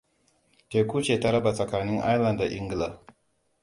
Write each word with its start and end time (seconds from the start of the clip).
Teku 0.71 0.97
ce 1.05 1.19
ta 1.21 1.29
raba 1.33 1.51
tsakanin 1.55 1.99
Ireland 2.13 2.39
da 2.39 2.45
Ingila. 2.57 2.89